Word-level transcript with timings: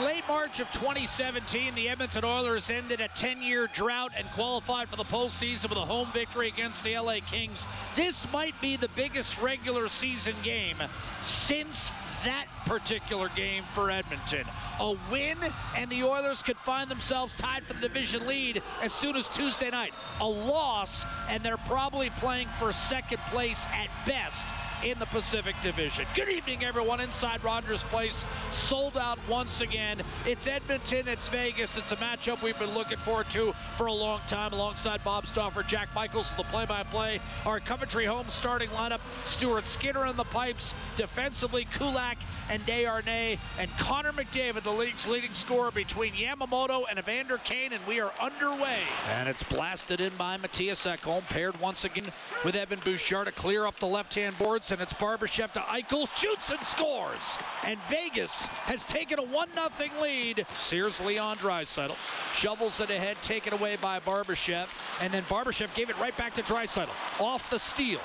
In 0.00 0.06
late 0.06 0.26
March 0.28 0.60
of 0.60 0.72
2017, 0.72 1.74
the 1.74 1.90
Edmonton 1.90 2.24
Oilers 2.24 2.70
ended 2.70 3.02
a 3.02 3.08
10 3.08 3.42
year 3.42 3.68
drought 3.74 4.12
and 4.16 4.26
qualified 4.28 4.88
for 4.88 4.96
the 4.96 5.04
postseason 5.04 5.68
with 5.68 5.76
a 5.76 5.84
home 5.84 6.08
victory 6.14 6.48
against 6.48 6.82
the 6.82 6.98
LA 6.98 7.16
Kings. 7.30 7.66
This 7.96 8.30
might 8.32 8.58
be 8.62 8.76
the 8.76 8.88
biggest 8.96 9.38
regular 9.42 9.90
season 9.90 10.34
game 10.42 10.76
since 11.20 11.90
that 12.24 12.46
particular 12.64 13.28
game 13.36 13.62
for 13.62 13.90
Edmonton. 13.90 14.46
A 14.80 14.96
win, 15.12 15.36
and 15.76 15.90
the 15.90 16.02
Oilers 16.02 16.40
could 16.40 16.56
find 16.56 16.88
themselves 16.90 17.34
tied 17.34 17.64
for 17.64 17.74
the 17.74 17.80
division 17.80 18.26
lead 18.26 18.62
as 18.82 18.94
soon 18.94 19.16
as 19.16 19.28
Tuesday 19.28 19.68
night. 19.68 19.92
A 20.22 20.26
loss, 20.26 21.04
and 21.28 21.42
they're 21.42 21.58
probably 21.58 22.08
playing 22.20 22.48
for 22.58 22.72
second 22.72 23.18
place 23.30 23.66
at 23.66 23.88
best 24.06 24.46
in 24.84 24.98
the 24.98 25.06
Pacific 25.06 25.54
Division. 25.62 26.06
Good 26.14 26.28
evening, 26.28 26.64
everyone. 26.64 27.00
Inside 27.00 27.42
Rogers 27.44 27.82
Place, 27.84 28.24
sold 28.50 28.96
out 28.96 29.18
once 29.28 29.60
again. 29.60 30.00
It's 30.26 30.46
Edmonton, 30.46 31.06
it's 31.06 31.28
Vegas. 31.28 31.76
It's 31.76 31.92
a 31.92 31.96
matchup 31.96 32.42
we've 32.42 32.58
been 32.58 32.74
looking 32.74 32.96
forward 32.98 33.26
to 33.30 33.52
for 33.76 33.86
a 33.86 33.92
long 33.92 34.20
time. 34.26 34.52
Alongside 34.52 35.02
Bob 35.04 35.26
Stauffer, 35.26 35.62
Jack 35.62 35.88
Michaels, 35.94 36.30
the 36.36 36.44
play-by-play. 36.44 37.20
Our 37.44 37.60
Coventry 37.60 38.06
home 38.06 38.26
starting 38.28 38.70
lineup: 38.70 39.00
Stuart 39.26 39.66
Skinner 39.66 40.06
in 40.06 40.16
the 40.16 40.24
pipes, 40.24 40.74
defensively 40.96 41.66
Kulak 41.76 42.16
and 42.48 42.64
Desharnais, 42.66 43.38
and 43.60 43.70
Connor 43.78 44.12
McDavid, 44.12 44.64
the 44.64 44.72
league's 44.72 45.06
leading 45.06 45.30
scorer 45.30 45.70
between 45.70 46.14
Yamamoto 46.14 46.84
and 46.90 46.98
Evander 46.98 47.38
Kane, 47.38 47.72
and 47.72 47.86
we 47.86 48.00
are 48.00 48.12
underway. 48.20 48.80
And 49.10 49.28
it's 49.28 49.44
blasted 49.44 50.00
in 50.00 50.10
by 50.16 50.36
Matthias 50.36 50.84
Ekholm, 50.84 51.22
paired 51.28 51.60
once 51.60 51.84
again 51.84 52.06
with 52.44 52.56
Evan 52.56 52.80
Bouchard 52.80 53.26
to 53.26 53.32
clear 53.32 53.66
up 53.66 53.78
the 53.78 53.86
left-hand 53.86 54.36
boards, 54.36 54.69
and 54.72 54.80
it's 54.80 54.92
Barbashev 54.92 55.52
to 55.52 55.60
Eichel, 55.60 56.08
shoots 56.16 56.50
and 56.50 56.60
scores. 56.60 57.38
And 57.64 57.78
Vegas 57.88 58.46
has 58.66 58.84
taken 58.84 59.18
a 59.18 59.22
1-0 59.22 60.00
lead. 60.00 60.46
Sears 60.54 61.00
Leon 61.00 61.36
Draisaitl 61.36 61.96
shovels 62.36 62.80
it 62.80 62.90
ahead, 62.90 63.16
taken 63.22 63.52
away 63.52 63.76
by 63.80 64.00
Barbashev, 64.00 64.68
and 65.02 65.12
then 65.12 65.22
Barbashev 65.24 65.74
gave 65.74 65.90
it 65.90 65.98
right 65.98 66.16
back 66.16 66.34
to 66.34 66.42
Draisaitl 66.42 66.88
off 67.20 67.50
the 67.50 67.58
steal 67.58 68.00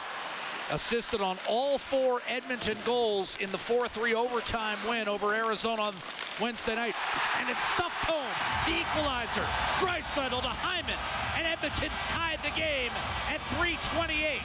assisted 0.72 1.22
on 1.22 1.38
all 1.48 1.78
four 1.78 2.22
Edmonton 2.28 2.78
goals 2.86 3.38
in 3.38 3.52
the 3.52 3.58
4-3 3.58 4.16
overtime 4.16 4.78
win 4.90 5.08
over 5.08 5.36
Arizona 5.36 5.84
on 5.84 5.94
Wednesday 6.42 6.76
night. 6.76 6.96
And 7.40 7.50
it's 7.50 7.62
stuffed 7.74 8.04
home. 8.06 8.26
The 8.66 8.82
equalizer. 8.82 9.46
Draisaitl 9.78 10.42
to 10.42 10.48
Hyman. 10.48 10.98
And 11.38 11.46
Edmonton's 11.46 11.94
tied 12.10 12.40
the 12.42 12.50
game 12.58 12.92
at 13.30 13.40
328. 13.62 14.42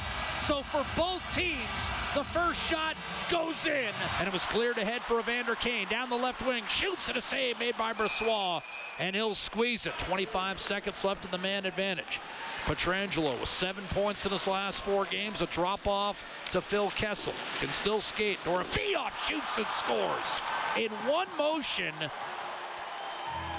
So 0.46 0.62
for 0.62 0.84
both 0.96 1.22
teams, 1.34 1.79
the 2.14 2.24
first 2.24 2.60
shot 2.68 2.96
goes 3.30 3.66
in. 3.66 3.90
And 4.18 4.26
it 4.26 4.32
was 4.32 4.46
cleared 4.46 4.78
ahead 4.78 5.02
for 5.02 5.20
Evander 5.20 5.54
Kane. 5.54 5.86
Down 5.88 6.08
the 6.10 6.16
left 6.16 6.44
wing. 6.46 6.64
Shoots 6.68 7.08
it 7.08 7.16
a 7.16 7.20
save 7.20 7.58
made 7.60 7.76
by 7.76 7.92
Brossoit. 7.92 8.62
And 8.98 9.14
he'll 9.14 9.34
squeeze 9.34 9.86
it. 9.86 9.96
25 9.98 10.60
seconds 10.60 11.04
left 11.04 11.24
in 11.24 11.30
the 11.30 11.38
man 11.38 11.66
advantage. 11.66 12.20
Pietrangelo 12.64 13.38
with 13.40 13.48
seven 13.48 13.84
points 13.90 14.26
in 14.26 14.32
his 14.32 14.46
last 14.46 14.82
four 14.82 15.04
games. 15.04 15.40
A 15.40 15.46
drop 15.46 15.86
off 15.86 16.22
to 16.52 16.60
Phil 16.60 16.90
Kessel. 16.90 17.32
Can 17.58 17.68
still 17.68 18.00
skate. 18.00 18.38
Dorofeev 18.38 19.10
shoots 19.26 19.56
and 19.58 19.66
scores. 19.68 20.42
In 20.76 20.90
one 21.08 21.28
motion, 21.38 21.94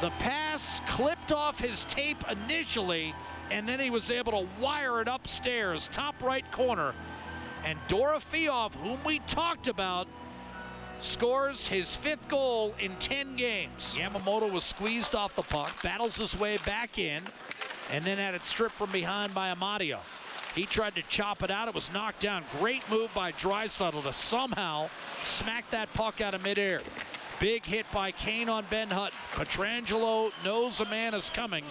the 0.01 0.09
pass 0.11 0.81
clipped 0.87 1.31
off 1.31 1.59
his 1.59 1.85
tape 1.85 2.23
initially, 2.29 3.13
and 3.49 3.67
then 3.67 3.79
he 3.79 3.89
was 3.89 4.09
able 4.09 4.31
to 4.31 4.47
wire 4.59 5.01
it 5.01 5.07
upstairs, 5.07 5.89
top 5.91 6.21
right 6.23 6.49
corner. 6.51 6.93
And 7.63 7.77
Dorofeev, 7.87 8.73
whom 8.75 9.03
we 9.03 9.19
talked 9.19 9.67
about, 9.67 10.07
scores 10.99 11.67
his 11.67 11.95
fifth 11.95 12.27
goal 12.27 12.75
in 12.79 12.95
10 12.97 13.35
games. 13.35 13.95
Yamamoto 13.99 14.51
was 14.51 14.63
squeezed 14.63 15.15
off 15.15 15.35
the 15.35 15.41
puck, 15.41 15.81
battles 15.81 16.17
his 16.17 16.37
way 16.39 16.57
back 16.65 16.97
in, 16.97 17.23
and 17.91 18.03
then 18.03 18.17
had 18.17 18.35
it 18.35 18.43
stripped 18.43 18.75
from 18.75 18.91
behind 18.91 19.33
by 19.33 19.53
Amadio. 19.53 19.99
He 20.55 20.63
tried 20.63 20.95
to 20.95 21.01
chop 21.03 21.43
it 21.43 21.51
out. 21.51 21.67
It 21.67 21.73
was 21.73 21.91
knocked 21.93 22.19
down. 22.19 22.43
Great 22.59 22.87
move 22.89 23.13
by 23.13 23.31
Draisaitl 23.31 24.03
to 24.03 24.13
somehow 24.13 24.89
smack 25.23 25.69
that 25.71 25.91
puck 25.93 26.19
out 26.19 26.33
of 26.33 26.43
midair. 26.43 26.81
Big 27.39 27.65
hit 27.65 27.85
by 27.91 28.11
Kane 28.11 28.49
on 28.49 28.65
Ben 28.69 28.89
Hutton. 28.89 29.17
Pietrangelo 29.31 30.31
knows 30.43 30.79
a 30.79 30.85
man 30.85 31.13
is 31.13 31.29
coming 31.29 31.63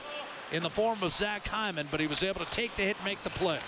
in 0.52 0.62
the 0.62 0.70
form 0.70 1.02
of 1.02 1.12
Zach 1.12 1.46
Hyman, 1.46 1.86
but 1.90 2.00
he 2.00 2.06
was 2.06 2.22
able 2.22 2.44
to 2.44 2.50
take 2.50 2.74
the 2.76 2.82
hit 2.82 2.96
and 2.96 3.04
make 3.04 3.22
the 3.22 3.30
play. 3.30 3.58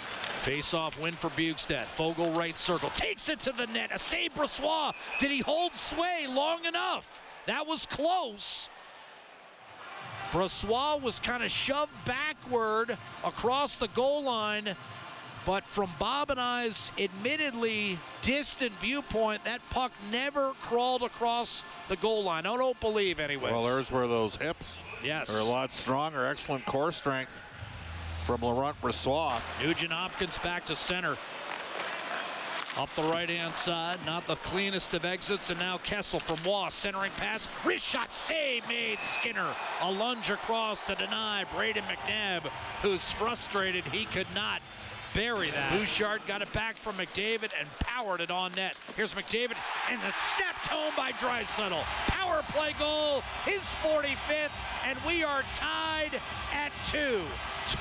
Face-off 0.43 1.01
win 1.01 1.13
for 1.13 1.31
Bjugstad. 1.31 1.85
Foegele 1.97 2.37
right 2.37 2.59
circle. 2.59 2.91
Takes 2.91 3.29
it 3.29 3.41
to 3.41 3.53
the 3.53 3.67
net. 3.67 3.91
A 3.93 3.99
save 3.99 4.35
Brossoit. 4.35 4.95
Did 5.21 5.31
he 5.31 5.41
hold 5.41 5.77
sway 5.77 6.27
long 6.29 6.65
enough? 6.65 7.07
That 7.47 7.67
was 7.67 7.87
close. 7.87 8.69
Brossoit 10.33 11.03
was 11.03 11.19
kind 11.19 11.45
of 11.45 11.51
shoved 11.51 11.93
backward 12.07 12.97
across 13.25 13.77
the 13.77 13.89
goal 13.89 14.25
line, 14.25 14.75
but 15.45 15.65
from 15.65 15.91
Bob 15.99 16.31
and 16.31 16.41
I's 16.41 16.91
admittedly 16.99 17.99
distant 18.23 18.73
viewpoint, 18.73 19.45
that 19.45 19.61
puck 19.71 19.93
never 20.11 20.51
crawled 20.63 21.03
across 21.03 21.63
the 21.89 21.97
goal 21.97 22.25
line. 22.25 22.47
I 22.47 22.57
don't 22.57 22.79
believe, 22.81 23.19
anyway. 23.19 23.51
Well, 23.51 23.65
there's 23.65 23.91
where 23.91 24.07
those 24.07 24.37
hips 24.37 24.85
yes. 25.03 25.35
are 25.35 25.41
a 25.41 25.45
lot 25.45 25.73
stronger. 25.73 26.27
Excellent 26.27 26.65
core 26.65 26.93
strength 26.93 27.33
from 28.25 28.41
Laurent 28.43 28.81
Brossoit. 28.81 29.41
Nugent 29.61 29.93
Hopkins 29.93 30.39
back 30.39 30.65
to 30.67 30.77
center. 30.77 31.17
Up 32.79 32.89
the 32.95 33.03
right-hand 33.03 33.55
side, 33.55 33.99
not 34.07 34.27
the 34.27 34.37
cleanest 34.37 34.95
of 34.95 35.05
exits, 35.05 35.51
and 35.51 35.59
now 35.59 35.77
Kessel 35.79 36.19
from 36.19 36.39
Roy, 36.51 36.69
centering 36.71 37.13
pass, 37.19 37.47
wrist 37.67 37.85
shot, 37.85 38.11
save 38.11 38.67
made 38.67 38.99
Skinner. 39.03 39.49
A 39.83 39.91
lunge 39.91 40.31
across 40.31 40.83
to 40.85 40.95
deny 40.95 41.45
Brayden 41.55 41.83
McNabb, 41.83 42.45
who's 42.81 43.11
frustrated 43.11 43.85
he 43.85 44.07
could 44.07 44.29
not 44.35 44.63
bury 45.15 45.51
that. 45.51 45.73
Bouchard 45.73 46.21
got 46.27 46.43
it 46.43 46.53
back 46.53 46.77
from 46.77 46.97
McDavid 46.97 47.53
and 47.59 47.69
powered 47.79 48.21
it 48.21 48.31
on 48.31 48.53
net. 48.53 48.77
Here's 48.97 49.15
McDavid, 49.15 49.57
and 49.91 50.01
it's 50.07 50.23
snapped 50.37 50.69
home 50.69 50.93
by 50.97 51.13
Draisaitl. 51.13 51.83
Power 52.07 52.43
play 52.53 52.75
goal, 52.79 53.23
his 53.45 53.63
45th, 53.83 54.51
and 54.87 54.99
we 55.07 55.23
are 55.23 55.43
tied 55.57 56.21
at 56.53 56.73
two. 56.91 57.23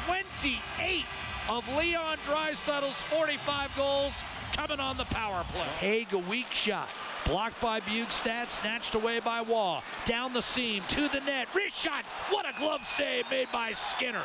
28 0.06 1.04
of 1.50 1.68
Leon 1.76 2.18
Draisaitl's 2.28 3.02
45 3.04 3.76
goals 3.76 4.14
coming 4.54 4.80
on 4.80 4.98
the 4.98 5.06
power 5.06 5.46
play. 5.52 5.68
Hague, 5.80 6.14
a 6.14 6.18
weak 6.18 6.52
shot. 6.52 6.94
Blocked 7.26 7.62
by 7.62 7.80
Bjugstad, 7.82 8.50
snatched 8.50 8.96
away 8.96 9.20
by 9.20 9.42
Roy. 9.42 9.80
Down 10.06 10.34
the 10.34 10.42
seam, 10.42 10.82
to 10.90 11.08
the 11.08 11.20
net. 11.22 11.48
Wrist 11.54 11.78
shot. 11.78 12.04
What 12.30 12.46
a 12.48 12.58
glove 12.58 12.86
save 12.86 13.30
made 13.30 13.52
by 13.52 13.74
Skinner. 13.74 14.24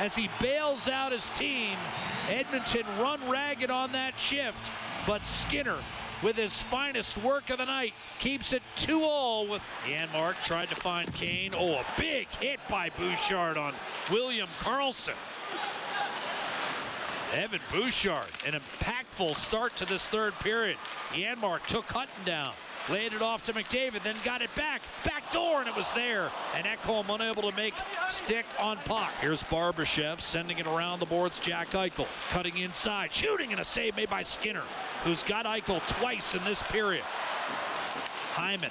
As 0.00 0.16
he 0.16 0.30
bails 0.40 0.88
out 0.88 1.12
his 1.12 1.28
team, 1.28 1.76
Edmonton 2.30 2.86
run 2.98 3.20
ragged 3.28 3.70
on 3.70 3.92
that 3.92 4.18
shift, 4.18 4.56
but 5.06 5.22
Skinner 5.22 5.76
with 6.22 6.36
his 6.36 6.62
finest 6.62 7.18
work 7.18 7.50
of 7.50 7.58
the 7.58 7.66
night. 7.66 7.92
Keeps 8.18 8.54
it 8.54 8.62
2 8.76 9.02
all 9.02 9.46
with 9.46 9.60
Janmark 9.84 10.42
tried 10.42 10.68
to 10.70 10.74
find 10.74 11.12
Kane. 11.12 11.52
Oh, 11.54 11.74
a 11.74 11.84
big 11.98 12.28
hit 12.28 12.60
by 12.70 12.88
Bouchard 12.88 13.58
on 13.58 13.74
William 14.10 14.48
Karlsson. 14.60 15.16
Evan 17.34 17.60
Bouchard, 17.70 18.32
an 18.46 18.58
impactful 18.58 19.36
start 19.36 19.76
to 19.76 19.84
this 19.84 20.08
third 20.08 20.32
period. 20.38 20.78
Janmark 21.10 21.66
took 21.66 21.84
Hutton 21.84 22.24
down, 22.24 22.52
laid 22.88 23.12
it 23.12 23.22
off 23.22 23.44
to 23.46 23.52
McDavid, 23.52 24.02
then 24.02 24.14
got 24.24 24.42
it 24.42 24.54
back, 24.54 24.80
back 25.04 25.30
door, 25.32 25.60
and 25.60 25.68
it 25.68 25.76
was 25.76 25.90
there. 25.92 26.30
And 26.56 26.66
Ekholm 26.66 27.12
unable 27.14 27.48
to 27.50 27.56
make 27.56 27.74
stick 28.10 28.46
on 28.58 28.76
puck. 28.78 29.12
Here's 29.20 29.42
Barbashev 29.44 30.20
sending 30.20 30.58
it 30.58 30.66
around 30.66 31.00
the 31.00 31.06
boards. 31.06 31.38
Jack 31.40 31.68
Eichel 31.68 32.08
cutting 32.30 32.58
inside, 32.58 33.12
shooting, 33.12 33.52
and 33.52 33.60
a 33.60 33.64
save 33.64 33.96
made 33.96 34.10
by 34.10 34.22
Skinner, 34.22 34.64
who's 35.02 35.22
got 35.22 35.44
Eichel 35.44 35.86
twice 35.98 36.34
in 36.34 36.42
this 36.44 36.62
period. 36.62 37.04
Hyman 38.34 38.70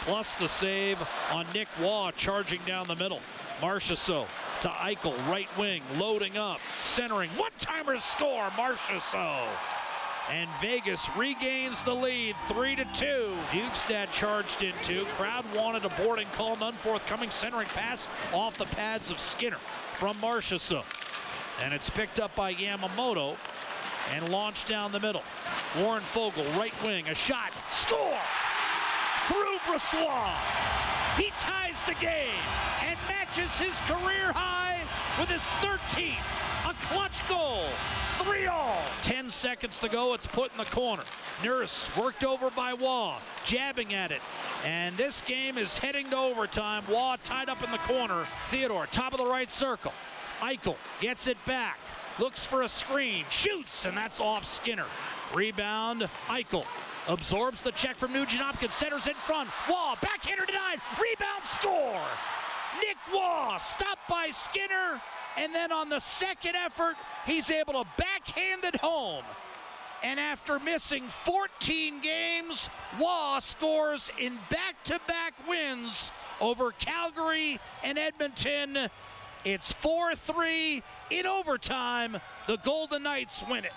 plus 0.00 0.36
the 0.36 0.48
save 0.48 0.98
on 1.32 1.44
Nick 1.52 1.68
Roy 1.78 2.10
charging 2.16 2.60
down 2.66 2.86
the 2.86 2.94
middle. 2.94 3.20
Marchessault 3.60 4.26
to 4.62 4.68
Eichel, 4.68 5.14
right 5.28 5.48
wing, 5.58 5.82
loading 5.98 6.38
up, 6.38 6.60
centering, 6.82 7.28
one-timer 7.30 8.00
score, 8.00 8.48
Marchessault. 8.50 9.77
And 10.30 10.48
Vegas 10.60 11.08
regains 11.16 11.82
the 11.84 11.94
lead, 11.94 12.36
three 12.48 12.76
to 12.76 12.84
two. 12.94 13.34
Bjugstad 13.50 14.12
charged 14.12 14.62
into. 14.62 15.06
Crowd 15.16 15.44
wanted 15.56 15.86
a 15.86 15.88
boarding 16.02 16.26
call, 16.26 16.54
none 16.56 16.74
forthcoming. 16.74 17.30
Centering 17.30 17.68
pass 17.68 18.06
off 18.32 18.58
the 18.58 18.66
pads 18.66 19.10
of 19.10 19.18
Skinner 19.18 19.56
from 19.94 20.16
Marchessault. 20.16 20.84
And 21.64 21.72
it's 21.72 21.88
picked 21.88 22.20
up 22.20 22.34
by 22.36 22.52
Yamamoto 22.52 23.36
and 24.14 24.28
launched 24.28 24.68
down 24.68 24.92
the 24.92 25.00
middle. 25.00 25.22
Warren 25.78 26.02
Foegele, 26.02 26.58
right 26.58 26.74
wing, 26.84 27.08
a 27.08 27.14
shot, 27.14 27.52
score! 27.72 28.18
Through 29.28 29.58
Brossoit. 29.66 30.36
He 31.16 31.30
ties 31.40 31.82
the 31.86 31.94
game 31.94 32.30
and 32.84 32.98
matches 33.08 33.58
his 33.58 33.78
career 33.86 34.32
high 34.32 34.68
with 35.18 35.28
his 35.28 35.42
13th. 35.60 36.68
A 36.68 36.74
clutch 36.86 37.28
goal. 37.28 37.64
3 38.22 38.46
all. 38.46 38.82
10 39.02 39.30
seconds 39.30 39.78
to 39.80 39.88
go. 39.88 40.14
It's 40.14 40.26
put 40.26 40.52
in 40.52 40.58
the 40.58 40.64
corner. 40.64 41.02
Nurse 41.42 41.88
worked 41.96 42.24
over 42.24 42.50
by 42.50 42.72
Roy. 42.72 43.14
Jabbing 43.44 43.94
at 43.94 44.12
it. 44.12 44.20
And 44.64 44.96
this 44.96 45.20
game 45.22 45.58
is 45.58 45.76
heading 45.76 46.08
to 46.10 46.16
overtime. 46.16 46.84
Roy 46.88 47.16
tied 47.24 47.48
up 47.48 47.62
in 47.64 47.70
the 47.70 47.78
corner. 47.78 48.24
Theodore, 48.50 48.86
top 48.86 49.12
of 49.12 49.18
the 49.20 49.26
right 49.26 49.50
circle. 49.50 49.92
Eichel 50.40 50.76
gets 51.00 51.26
it 51.26 51.36
back. 51.46 51.78
Looks 52.18 52.44
for 52.44 52.62
a 52.62 52.68
screen. 52.68 53.24
Shoots, 53.30 53.86
and 53.86 53.96
that's 53.96 54.20
off 54.20 54.44
Skinner. 54.44 54.86
Rebound, 55.34 56.02
Eichel. 56.26 56.64
Absorbs 57.08 57.62
the 57.62 57.72
check 57.72 57.96
from 57.96 58.12
Nugent 58.12 58.42
Hopkins. 58.42 58.74
Centers 58.74 59.06
in 59.06 59.14
front. 59.14 59.48
Roy, 59.68 59.94
backhander 60.00 60.44
denied. 60.44 60.80
Rebound, 61.00 61.44
score. 61.44 62.02
Nick 62.80 62.96
Roy, 63.12 63.56
stopped 63.58 64.08
by 64.08 64.30
Skinner. 64.30 65.00
And 65.36 65.54
then 65.54 65.70
on 65.70 65.88
the 65.88 66.00
second 66.00 66.56
effort, 66.56 66.96
he's 67.26 67.50
able 67.50 67.74
to 67.74 67.84
backhand 67.96 68.64
it 68.64 68.76
home. 68.76 69.24
And 70.02 70.20
after 70.20 70.58
missing 70.58 71.08
14 71.24 72.00
games, 72.00 72.68
Waugh 73.00 73.40
scores 73.40 74.10
in 74.18 74.38
back 74.50 74.82
to 74.84 75.00
back 75.06 75.34
wins 75.48 76.10
over 76.40 76.72
Calgary 76.72 77.60
and 77.82 77.98
Edmonton. 77.98 78.90
It's 79.44 79.72
4 79.72 80.14
3 80.14 80.82
in 81.10 81.26
overtime. 81.26 82.18
The 82.46 82.58
Golden 82.58 83.04
Knights 83.04 83.44
win 83.48 83.64
it. 83.64 83.72